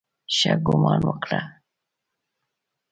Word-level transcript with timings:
ښه 0.35 0.53
ګومان 0.65 1.01
وکړه. 1.05 1.41